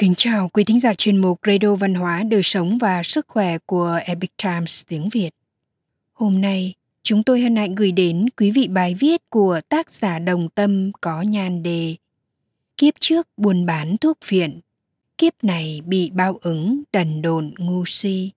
Kính 0.00 0.14
chào 0.16 0.48
quý 0.48 0.64
thính 0.64 0.80
giả 0.80 0.94
chuyên 0.94 1.16
mục 1.16 1.40
Radio 1.46 1.74
Văn 1.74 1.94
hóa, 1.94 2.22
Đời 2.22 2.42
sống 2.42 2.78
và 2.78 3.02
Sức 3.02 3.28
khỏe 3.28 3.58
của 3.58 4.00
Epic 4.04 4.30
Times 4.42 4.82
tiếng 4.88 5.08
Việt. 5.08 5.30
Hôm 6.12 6.40
nay, 6.40 6.74
chúng 7.02 7.22
tôi 7.22 7.40
hân 7.40 7.56
hạnh 7.56 7.74
gửi 7.74 7.92
đến 7.92 8.26
quý 8.36 8.50
vị 8.50 8.68
bài 8.68 8.94
viết 8.94 9.30
của 9.30 9.60
tác 9.68 9.90
giả 9.90 10.18
Đồng 10.18 10.48
Tâm 10.48 10.92
có 11.00 11.22
nhan 11.22 11.62
đề 11.62 11.96
Kiếp 12.76 12.94
trước 13.00 13.28
buôn 13.36 13.66
bán 13.66 13.96
thuốc 13.96 14.18
phiện, 14.24 14.60
kiếp 15.18 15.44
này 15.44 15.80
bị 15.86 16.10
bao 16.10 16.38
ứng 16.42 16.82
đần 16.92 17.22
đồn 17.22 17.54
ngu 17.58 17.84
si. 17.86 18.30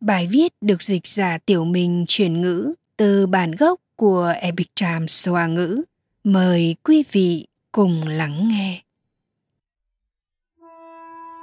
Bài 0.00 0.26
viết 0.26 0.52
được 0.60 0.82
dịch 0.82 1.06
giả 1.06 1.38
tiểu 1.38 1.64
mình 1.64 2.04
chuyển 2.08 2.40
ngữ 2.40 2.74
từ 2.96 3.26
bản 3.26 3.52
gốc 3.52 3.80
của 3.96 4.34
Epic 4.40 4.68
Times 4.80 5.28
Hoa 5.28 5.46
ngữ. 5.46 5.82
Mời 6.24 6.76
quý 6.84 7.04
vị 7.12 7.46
cùng 7.72 8.08
lắng 8.08 8.48
nghe. 8.48 8.82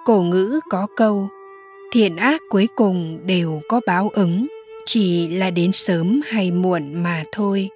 Cổ 0.07 0.21
ngữ 0.21 0.59
có 0.69 0.87
câu 0.95 1.27
Thiện 1.91 2.17
ác 2.17 2.41
cuối 2.49 2.67
cùng 2.75 3.19
đều 3.25 3.61
có 3.67 3.81
báo 3.87 4.09
ứng, 4.13 4.47
chỉ 4.85 5.27
là 5.27 5.49
đến 5.49 5.71
sớm 5.71 6.21
hay 6.25 6.51
muộn 6.51 6.93
mà 6.93 7.23
thôi. 7.31 7.69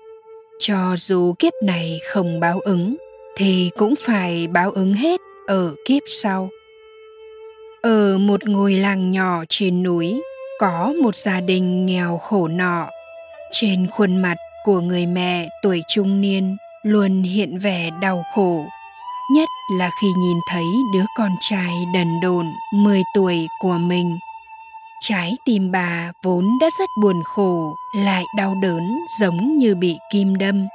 Cho 0.59 0.95
dù 0.97 1.33
kiếp 1.39 1.53
này 1.63 1.99
không 2.09 2.39
báo 2.39 2.59
ứng, 2.59 2.95
thì 3.35 3.71
cũng 3.77 3.93
phải 3.95 4.47
báo 4.47 4.71
ứng 4.71 4.93
hết 4.93 5.21
ở 5.47 5.75
kiếp 5.85 6.03
sau. 6.07 6.49
Ở 7.81 8.17
một 8.17 8.47
ngôi 8.47 8.73
làng 8.73 9.11
nhỏ 9.11 9.43
trên 9.49 9.83
núi, 9.83 10.21
có 10.59 10.93
một 11.03 11.15
gia 11.15 11.41
đình 11.41 11.85
nghèo 11.85 12.17
khổ 12.17 12.47
nọ. 12.47 12.87
Trên 13.51 13.87
khuôn 13.87 14.17
mặt 14.17 14.37
của 14.65 14.81
người 14.81 15.05
mẹ 15.05 15.47
tuổi 15.63 15.81
trung 15.87 16.21
niên 16.21 16.57
luôn 16.83 17.21
hiện 17.21 17.57
vẻ 17.57 17.89
đau 18.01 18.23
khổ 18.35 18.65
nhất 19.31 19.49
là 19.71 19.89
khi 20.01 20.13
nhìn 20.17 20.37
thấy 20.47 20.65
đứa 20.93 21.05
con 21.15 21.31
trai 21.39 21.85
đần 21.93 22.19
độn 22.19 22.53
10 22.73 23.03
tuổi 23.13 23.47
của 23.59 23.77
mình. 23.77 24.17
Trái 24.99 25.33
tim 25.45 25.71
bà 25.71 26.11
vốn 26.23 26.47
đã 26.61 26.69
rất 26.79 26.89
buồn 27.01 27.23
khổ, 27.23 27.75
lại 27.95 28.23
đau 28.37 28.55
đớn 28.55 28.99
giống 29.19 29.57
như 29.57 29.75
bị 29.75 29.97
kim 30.11 30.37
đâm. 30.37 30.67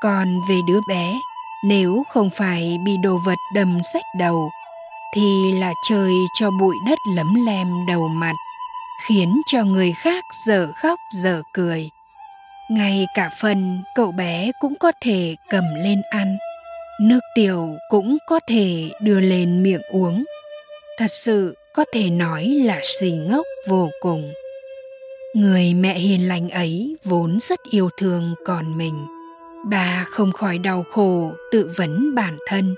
Còn 0.00 0.40
về 0.48 0.60
đứa 0.66 0.80
bé, 0.88 1.20
nếu 1.64 2.02
không 2.10 2.30
phải 2.30 2.78
bị 2.84 2.96
đồ 3.02 3.18
vật 3.26 3.38
đâm 3.54 3.80
rách 3.94 4.04
đầu, 4.18 4.50
thì 5.14 5.52
là 5.52 5.74
trời 5.88 6.14
cho 6.34 6.50
bụi 6.50 6.76
đất 6.86 6.98
lấm 7.16 7.46
lem 7.46 7.86
đầu 7.86 8.08
mặt, 8.08 8.34
khiến 9.06 9.40
cho 9.46 9.64
người 9.64 9.92
khác 9.92 10.24
dở 10.46 10.72
khóc 10.72 10.98
dở 11.12 11.42
cười. 11.52 11.90
Ngay 12.70 13.06
cả 13.14 13.30
phần 13.40 13.82
cậu 13.94 14.12
bé 14.12 14.50
cũng 14.60 14.74
có 14.80 14.92
thể 15.00 15.34
cầm 15.50 15.64
lên 15.74 16.02
ăn 16.10 16.38
nước 17.00 17.20
tiểu 17.34 17.76
cũng 17.88 18.18
có 18.26 18.40
thể 18.46 18.90
đưa 19.00 19.20
lên 19.20 19.62
miệng 19.62 19.82
uống. 19.90 20.24
Thật 20.98 21.10
sự 21.10 21.54
có 21.74 21.84
thể 21.92 22.10
nói 22.10 22.46
là 22.46 22.80
xì 22.82 23.10
ngốc 23.10 23.46
vô 23.68 23.90
cùng. 24.00 24.32
Người 25.34 25.74
mẹ 25.74 25.98
hiền 25.98 26.28
lành 26.28 26.48
ấy 26.48 26.96
vốn 27.04 27.38
rất 27.40 27.60
yêu 27.70 27.90
thương 27.98 28.34
con 28.44 28.78
mình. 28.78 28.94
Bà 29.70 30.04
không 30.08 30.32
khỏi 30.32 30.58
đau 30.58 30.84
khổ 30.90 31.32
tự 31.52 31.70
vấn 31.76 32.14
bản 32.14 32.38
thân. 32.46 32.74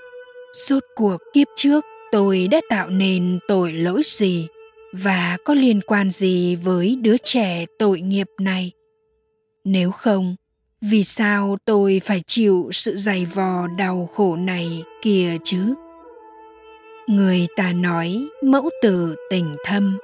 Suốt 0.55 0.81
cuộc 0.95 1.17
kiếp 1.33 1.47
trước 1.57 1.85
tôi 2.13 2.49
đã 2.51 2.61
tạo 2.69 2.91
nên 2.91 3.39
tội 3.49 3.73
lỗi 3.73 4.03
gì 4.05 4.47
và 4.93 5.37
có 5.45 5.55
liên 5.55 5.81
quan 5.87 6.11
gì 6.11 6.57
với 6.57 6.97
đứa 7.03 7.17
trẻ 7.17 7.67
tội 7.79 8.01
nghiệp 8.01 8.27
này? 8.41 8.73
Nếu 9.65 9.91
không 9.91 10.37
vì 10.83 11.05
sao 11.05 11.57
tôi 11.65 12.01
phải 12.05 12.23
chịu 12.27 12.71
sự 12.73 12.97
dày 12.97 13.25
vò 13.25 13.67
đau 13.79 14.09
khổ 14.15 14.37
này 14.37 14.83
kia 15.03 15.37
chứ? 15.45 15.75
Người 17.07 17.47
ta 17.57 17.73
nói 17.73 18.29
mẫu 18.43 18.71
tử 18.83 19.17
tình 19.31 19.55
thâm. 19.65 19.99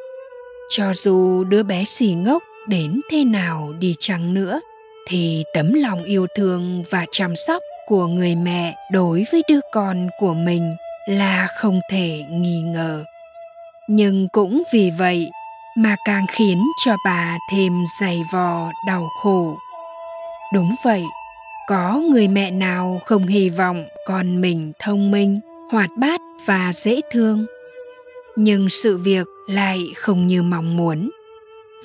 Cho 0.68 0.92
dù 0.94 1.44
đứa 1.44 1.62
bé 1.62 1.84
xì 1.84 2.14
ngốc 2.14 2.42
đến 2.68 3.00
thế 3.10 3.24
nào 3.24 3.72
đi 3.78 3.96
chăng 3.98 4.34
nữa, 4.34 4.60
thì 5.08 5.44
tấm 5.54 5.72
lòng 5.72 6.04
yêu 6.04 6.26
thương 6.36 6.84
và 6.90 7.06
chăm 7.10 7.36
sóc 7.36 7.62
của 7.86 8.06
người 8.06 8.34
mẹ 8.34 8.74
đối 8.92 9.24
với 9.32 9.42
đứa 9.48 9.60
con 9.72 10.06
của 10.18 10.34
mình 10.34 10.76
là 11.08 11.46
không 11.46 11.80
thể 11.90 12.24
nghi 12.30 12.62
ngờ. 12.62 13.04
Nhưng 13.88 14.28
cũng 14.32 14.62
vì 14.72 14.90
vậy 14.98 15.30
mà 15.76 15.96
càng 16.04 16.26
khiến 16.32 16.62
cho 16.84 16.96
bà 17.04 17.36
thêm 17.52 17.72
dày 18.00 18.22
vò, 18.32 18.70
đau 18.86 19.08
khổ 19.22 19.56
đúng 20.52 20.74
vậy, 20.84 21.04
có 21.68 22.02
người 22.10 22.28
mẹ 22.28 22.50
nào 22.50 23.00
không 23.04 23.26
hy 23.26 23.48
vọng 23.48 23.84
con 24.06 24.40
mình 24.40 24.72
thông 24.78 25.10
minh, 25.10 25.40
hoạt 25.70 25.90
bát 25.96 26.20
và 26.46 26.72
dễ 26.72 27.00
thương? 27.12 27.46
Nhưng 28.36 28.68
sự 28.68 28.96
việc 28.98 29.26
lại 29.48 29.80
không 29.96 30.26
như 30.26 30.42
mong 30.42 30.76
muốn. 30.76 31.10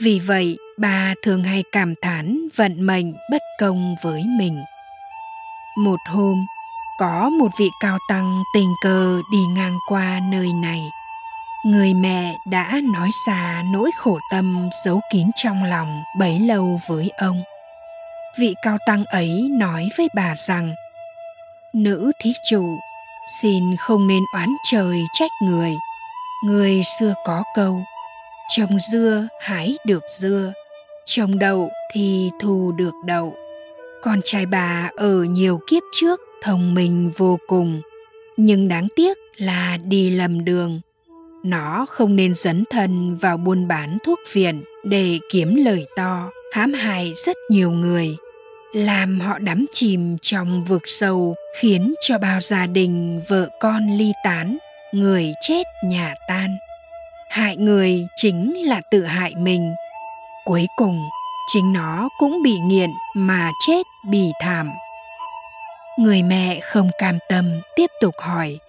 Vì 0.02 0.20
vậy, 0.20 0.58
bà 0.78 1.14
thường 1.24 1.44
hay 1.44 1.64
cảm 1.72 1.94
thán 2.02 2.48
vận 2.56 2.86
mệnh 2.86 3.14
bất 3.32 3.42
công 3.60 3.96
với 4.04 4.24
mình. 4.40 4.64
Một 5.78 6.00
hôm, 6.06 6.46
có 7.00 7.30
một 7.30 7.50
vị 7.60 7.70
cao 7.80 7.98
tăng 8.10 8.44
tình 8.54 8.74
cờ 8.84 9.22
đi 9.32 9.46
ngang 9.56 9.78
qua 9.88 10.20
nơi 10.32 10.54
này. 10.54 10.82
Người 11.66 11.94
mẹ 11.94 12.38
đã 12.46 12.82
nói 12.94 13.10
ra 13.28 13.64
nỗi 13.74 13.92
khổ 13.98 14.20
tâm 14.32 14.70
giấu 14.86 15.02
kín 15.14 15.28
trong 15.36 15.64
lòng 15.64 16.04
bấy 16.20 16.40
lâu 16.40 16.80
với 16.88 17.10
ông 17.10 17.44
vị 18.40 18.56
cao 18.62 18.78
tăng 18.86 19.06
ấy 19.06 19.50
nói 19.52 19.90
với 19.98 20.08
bà 20.16 20.36
rằng, 20.36 20.76
nữ 21.74 22.12
thí 22.22 22.34
chủ, 22.50 22.78
xin 23.42 23.64
không 23.80 24.08
nên 24.08 24.24
oán 24.34 24.50
trời 24.72 25.02
trách 25.14 25.32
người. 25.44 25.74
Người 26.46 26.82
xưa 27.00 27.14
có 27.26 27.44
câu 27.56 27.82
trồng 28.50 28.80
dưa 28.80 29.28
hái 29.42 29.78
được 29.86 30.04
dưa 30.10 30.54
trồng 31.06 31.40
đậu 31.40 31.70
thì 31.92 32.32
thu 32.40 32.72
được 32.72 32.94
đậu. 33.06 33.36
Con 34.02 34.20
trai 34.24 34.46
bà 34.46 34.92
ở 34.96 35.24
nhiều 35.24 35.60
kiếp 35.68 35.84
trước 35.94 36.22
thông 36.44 36.74
minh 36.74 37.12
vô 37.18 37.40
cùng, 37.48 37.82
nhưng 38.38 38.68
đáng 38.68 38.88
tiếc 38.96 39.18
là 39.38 39.78
đi 39.84 40.10
lầm 40.10 40.46
đường. 40.46 40.82
Nó 41.44 41.86
không 41.90 42.16
nên 42.16 42.36
dấn 42.36 42.64
thân 42.70 43.18
vào 43.18 43.38
buôn 43.38 43.68
bán 43.68 43.98
thuốc 44.04 44.20
phiện 44.28 44.64
để 44.84 45.20
kiếm 45.32 45.56
lời 45.56 45.88
to 45.96 46.30
hãm 46.52 46.74
hại 46.74 47.14
rất 47.16 47.38
nhiều 47.50 47.72
người, 47.72 48.18
làm 48.74 49.20
họ 49.20 49.40
đắm 49.40 49.66
chìm 49.72 50.18
trong 50.22 50.64
vực 50.64 50.82
sâu, 50.86 51.36
khiến 51.60 51.94
cho 52.02 52.18
bao 52.18 52.40
gia 52.40 52.66
đình, 52.66 53.22
vợ 53.28 53.50
con 53.60 53.98
ly 53.98 54.12
tán, 54.24 54.58
người 54.92 55.34
chết 55.42 55.64
nhà 55.84 56.16
tan. 56.28 56.58
Hại 57.30 57.58
người 57.58 58.08
chính 58.16 58.68
là 58.68 58.82
tự 58.92 59.04
hại 59.04 59.36
mình. 59.36 59.74
Cuối 60.46 60.68
cùng, 60.78 61.02
chính 61.48 61.74
nó 61.74 62.10
cũng 62.20 62.44
bị 62.44 62.60
nghiện 62.60 62.90
mà 63.16 63.52
chết 63.68 63.84
bì 64.10 64.32
thảm. 64.42 64.70
Người 66.00 66.24
mẹ 66.24 66.60
không 66.60 66.90
cam 66.98 67.18
tâm 67.30 67.62
tiếp 67.76 67.92
tục 68.02 68.16
hỏi. 68.20 68.60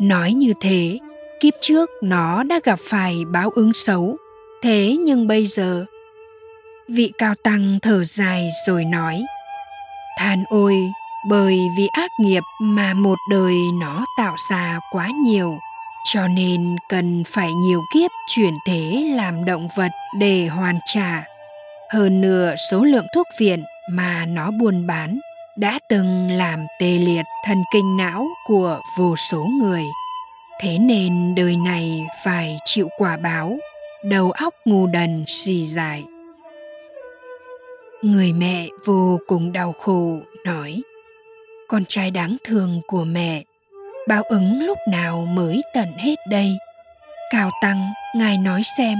Nói 0.00 0.32
như 0.32 0.52
thế, 0.60 0.98
kiếp 1.40 1.54
trước 1.60 1.90
nó 2.02 2.42
đã 2.42 2.60
gặp 2.64 2.78
phải 2.82 3.24
báo 3.32 3.50
ứng 3.50 3.72
xấu. 3.72 4.16
Thế 4.62 4.96
nhưng 5.00 5.26
bây 5.26 5.46
giờ 5.46 5.84
vị 6.88 7.12
cao 7.18 7.34
tăng 7.44 7.78
thở 7.82 8.04
dài 8.04 8.48
rồi 8.66 8.84
nói, 8.84 9.22
than 10.18 10.44
ôi, 10.48 10.92
bởi 11.28 11.58
vì 11.76 11.86
ác 11.92 12.10
nghiệp 12.20 12.42
mà 12.60 12.94
một 12.94 13.18
đời 13.30 13.54
nó 13.80 14.04
tạo 14.18 14.36
ra 14.50 14.80
quá 14.90 15.08
nhiều, 15.24 15.58
cho 16.04 16.28
nên 16.28 16.76
cần 16.88 17.24
phải 17.26 17.52
nhiều 17.52 17.82
kiếp 17.94 18.10
chuyển 18.34 18.54
thế 18.66 19.12
làm 19.16 19.44
động 19.44 19.68
vật 19.76 19.92
để 20.18 20.46
hoàn 20.46 20.78
trả. 20.84 21.24
Hơn 21.92 22.20
nửa 22.20 22.54
số 22.70 22.84
lượng 22.84 23.06
thuốc 23.14 23.26
viện 23.38 23.64
mà 23.90 24.26
nó 24.26 24.50
buôn 24.50 24.86
bán 24.86 25.18
đã 25.56 25.78
từng 25.88 26.30
làm 26.30 26.66
tê 26.80 26.90
liệt 26.90 27.24
thần 27.44 27.58
kinh 27.72 27.96
não 27.96 28.26
của 28.46 28.80
vô 28.98 29.16
số 29.16 29.44
người. 29.44 29.84
Thế 30.60 30.78
nên 30.78 31.34
đời 31.34 31.56
này 31.56 32.06
phải 32.24 32.58
chịu 32.64 32.88
quả 32.98 33.16
báo, 33.16 33.56
đầu 34.04 34.30
óc 34.30 34.54
ngu 34.64 34.86
đần 34.86 35.24
xì 35.26 35.66
dài 35.66 36.04
người 38.02 38.32
mẹ 38.32 38.66
vô 38.84 39.18
cùng 39.26 39.52
đau 39.52 39.72
khổ, 39.72 40.18
nói, 40.44 40.82
con 41.68 41.84
trai 41.88 42.10
đáng 42.10 42.36
thương 42.44 42.80
của 42.86 43.04
mẹ, 43.04 43.42
báo 44.08 44.22
ứng 44.22 44.62
lúc 44.62 44.78
nào 44.90 45.26
mới 45.30 45.62
tận 45.74 45.92
hết 45.98 46.14
đây? 46.28 46.58
Cao 47.30 47.50
tăng, 47.62 47.92
ngài 48.14 48.38
nói 48.38 48.62
xem, 48.78 48.98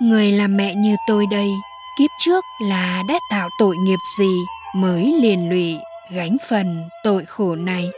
người 0.00 0.32
làm 0.32 0.56
mẹ 0.56 0.74
như 0.74 0.96
tôi 1.06 1.26
đây, 1.30 1.48
kiếp 1.98 2.10
trước 2.18 2.44
là 2.62 3.02
đã 3.08 3.18
tạo 3.30 3.48
tội 3.58 3.76
nghiệp 3.76 3.98
gì 4.18 4.36
mới 4.74 5.14
liền 5.20 5.50
lụy, 5.50 5.78
gánh 6.10 6.36
phần 6.48 6.88
tội 7.04 7.24
khổ 7.24 7.54
này? 7.54 7.90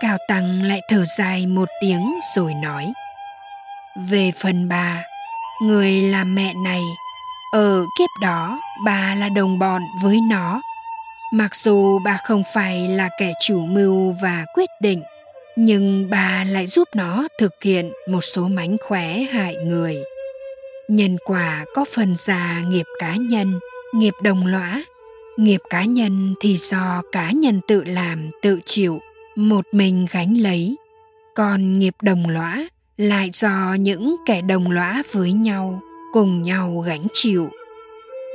Cao 0.00 0.16
tăng 0.28 0.62
lại 0.62 0.80
thở 0.88 1.04
dài 1.04 1.46
một 1.46 1.68
tiếng 1.80 2.18
rồi 2.36 2.54
nói, 2.54 2.92
về 4.08 4.32
phần 4.42 4.68
bà, 4.68 5.04
người 5.62 5.92
làm 5.92 6.34
mẹ 6.34 6.54
này, 6.64 6.82
ở 7.52 7.84
kiếp 7.98 8.10
đó 8.22 8.60
bà 8.84 9.14
là 9.14 9.28
đồng 9.28 9.58
bọn 9.58 9.82
với 10.02 10.20
nó. 10.30 10.62
Mặc 11.32 11.56
dù 11.56 11.98
bà 11.98 12.16
không 12.24 12.42
phải 12.54 12.88
là 12.88 13.08
kẻ 13.18 13.32
chủ 13.40 13.66
mưu 13.66 14.14
và 14.22 14.44
quyết 14.54 14.70
định, 14.80 15.02
nhưng 15.56 16.10
bà 16.10 16.44
lại 16.44 16.66
giúp 16.66 16.88
nó 16.94 17.28
thực 17.38 17.62
hiện 17.62 17.92
một 18.08 18.20
số 18.20 18.48
mánh 18.48 18.76
khóe 18.80 19.18
hại 19.18 19.56
người. 19.56 19.96
Nhân 20.88 21.16
quả 21.24 21.64
có 21.74 21.84
phần 21.94 22.14
già 22.18 22.62
nghiệp 22.68 22.86
cá 22.98 23.16
nhân, 23.16 23.58
nghiệp 23.94 24.14
đồng 24.22 24.46
lõa. 24.46 24.82
Nghiệp 25.36 25.60
cá 25.70 25.84
nhân 25.84 26.34
thì 26.40 26.56
do 26.56 27.02
cá 27.12 27.30
nhân 27.30 27.60
tự 27.68 27.84
làm, 27.84 28.30
tự 28.42 28.58
chịu, 28.64 29.00
một 29.36 29.66
mình 29.72 30.06
gánh 30.10 30.34
lấy. 30.34 30.76
Còn 31.34 31.78
nghiệp 31.78 31.94
đồng 32.02 32.28
lõa 32.28 32.68
lại 32.96 33.30
do 33.32 33.76
những 33.78 34.16
kẻ 34.26 34.40
đồng 34.40 34.70
lõa 34.70 35.02
với 35.12 35.32
nhau, 35.32 35.80
cùng 36.12 36.42
nhau 36.42 36.84
gánh 36.86 37.06
chịu 37.12 37.50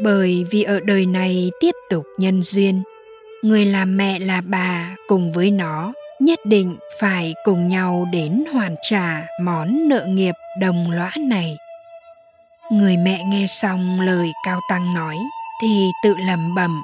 bởi 0.04 0.46
vì 0.52 0.64
ở 0.64 0.80
đời 0.80 1.06
này 1.06 1.52
tiếp 1.60 1.76
tục 1.90 2.06
nhân 2.18 2.44
duyên, 2.44 2.82
người 3.42 3.66
làm 3.66 3.98
mẹ 3.98 4.20
là 4.20 4.42
bà 4.46 4.96
cùng 5.08 5.32
với 5.32 5.52
nó, 5.52 5.94
nhất 6.20 6.40
định 6.46 6.76
phải 7.00 7.34
cùng 7.44 7.68
nhau 7.68 8.08
đến 8.12 8.44
hoàn 8.54 8.76
trả 8.82 9.28
món 9.42 9.88
nợ 9.88 10.06
nghiệp 10.06 10.36
đồng 10.60 10.92
lõa 10.92 11.12
này. 11.28 11.58
Người 12.72 12.98
mẹ 12.98 13.24
nghe 13.24 13.46
xong 13.48 14.02
lời 14.02 14.32
cao 14.46 14.60
tăng 14.70 14.94
nói 14.94 15.18
thì 15.62 15.90
tự 16.04 16.16
lẩm 16.28 16.56
bẩm, 16.56 16.82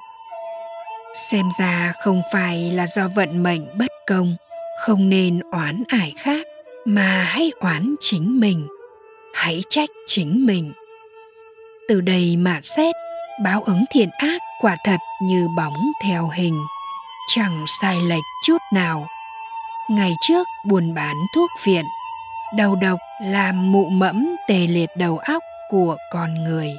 xem 1.14 1.50
ra 1.60 1.94
không 2.00 2.22
phải 2.34 2.72
là 2.72 2.88
do 2.88 3.08
vận 3.08 3.44
mệnh 3.44 3.78
bất 3.78 3.92
công, 4.08 4.36
không 4.80 5.10
nên 5.10 5.40
oán 5.52 5.84
ải 5.88 6.14
khác, 6.18 6.48
mà 6.86 7.24
hãy 7.24 7.52
oán 7.60 7.96
chính 8.00 8.40
mình, 8.40 8.68
hãy 9.34 9.64
trách 9.70 9.90
chính 10.08 10.46
mình. 10.46 10.74
Từ 11.88 12.02
đây 12.02 12.36
mà 12.38 12.60
xét 12.62 12.96
báo 13.44 13.62
ứng 13.66 13.86
thiện 13.90 14.10
ác 14.18 14.42
quả 14.62 14.76
thật 14.84 14.98
như 15.22 15.48
bóng 15.58 15.92
theo 16.04 16.30
hình, 16.36 16.66
chẳng 17.28 17.64
sai 17.68 17.98
lệch 18.08 18.24
chút 18.44 18.58
nào. 18.74 19.08
Ngày 19.90 20.12
trước 20.22 20.48
buôn 20.66 20.94
bán 20.94 21.16
thuốc 21.36 21.50
viện 21.66 21.86
đầu 22.56 22.76
độc 22.76 23.00
làm 23.22 23.72
mụ 23.72 23.90
mẫm 23.90 24.36
tề 24.48 24.68
liệt 24.68 24.90
đầu 24.98 25.18
óc 25.18 25.44
của 25.70 25.98
con 26.12 26.44
người. 26.44 26.70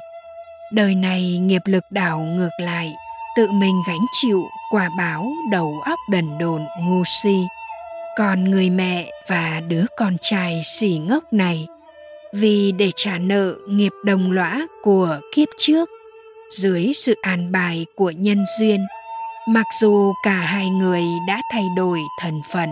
Đời 0.71 0.95
này 0.95 1.37
nghiệp 1.37 1.61
lực 1.65 1.91
đảo 1.91 2.19
ngược 2.19 2.49
lại, 2.61 2.93
tự 3.35 3.51
mình 3.51 3.81
gánh 3.87 4.05
chịu 4.11 4.43
quả 4.71 4.89
báo 4.97 5.31
đầu 5.51 5.81
óc 5.85 5.99
đần 6.09 6.37
đồn 6.37 6.65
ngu 6.81 7.03
si. 7.05 7.47
Còn 8.17 8.43
người 8.43 8.69
mẹ 8.69 9.11
và 9.27 9.61
đứa 9.67 9.85
con 9.97 10.13
trai 10.21 10.61
xỉ 10.63 11.01
ngốc 11.07 11.33
này, 11.33 11.67
vì 12.33 12.71
để 12.71 12.91
trả 12.95 13.17
nợ 13.17 13.55
nghiệp 13.67 13.91
đồng 14.05 14.31
lõa 14.31 14.67
của 14.83 15.19
kiếp 15.35 15.47
trước 15.57 15.89
dưới 16.49 16.91
sự 16.95 17.15
an 17.21 17.51
bài 17.51 17.85
của 17.95 18.11
nhân 18.11 18.45
duyên. 18.59 18.87
Mặc 19.47 19.65
dù 19.81 20.13
cả 20.23 20.31
hai 20.31 20.69
người 20.69 21.03
đã 21.27 21.41
thay 21.51 21.63
đổi 21.75 21.99
thân 22.19 22.41
phận, 22.51 22.69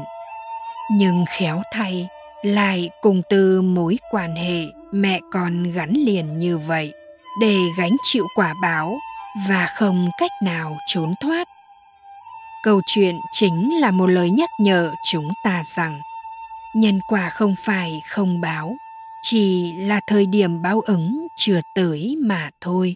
nhưng 0.91 1.25
khéo 1.29 1.61
thay 1.73 2.07
lại 2.41 2.89
cùng 3.01 3.21
từ 3.29 3.61
mối 3.61 3.99
quan 4.11 4.35
hệ 4.35 4.63
mẹ 4.91 5.19
con 5.31 5.71
gắn 5.71 5.93
liền 5.93 6.37
như 6.37 6.57
vậy 6.57 6.93
để 7.41 7.57
gánh 7.77 7.95
chịu 8.03 8.27
quả 8.35 8.53
báo 8.61 8.99
và 9.49 9.65
không 9.65 10.09
cách 10.17 10.31
nào 10.43 10.77
trốn 10.87 11.13
thoát. 11.21 11.47
Câu 12.63 12.81
chuyện 12.85 13.15
chính 13.31 13.79
là 13.79 13.91
một 13.91 14.07
lời 14.07 14.29
nhắc 14.29 14.49
nhở 14.59 14.93
chúng 15.03 15.29
ta 15.43 15.63
rằng, 15.75 16.01
nhân 16.75 16.99
quả 17.07 17.29
không 17.29 17.55
phải 17.57 18.01
không 18.05 18.41
báo, 18.41 18.75
chỉ 19.21 19.73
là 19.73 19.99
thời 20.07 20.25
điểm 20.25 20.61
báo 20.61 20.81
ứng 20.81 21.27
chưa 21.35 21.61
tới 21.75 22.15
mà 22.19 22.49
thôi 22.61 22.95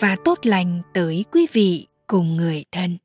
và 0.00 0.16
tốt 0.24 0.38
lành 0.42 0.80
tới 0.94 1.24
quý 1.32 1.46
vị 1.52 1.86
cùng 2.06 2.36
người 2.36 2.64
thân. 2.72 2.96